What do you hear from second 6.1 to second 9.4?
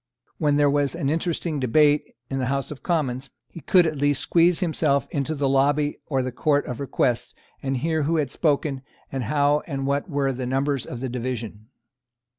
the Court of Requests, and hear who had spoken, and